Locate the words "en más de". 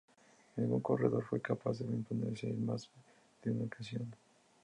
2.49-3.51